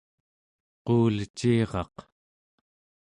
[0.85, 1.95] quuleciraq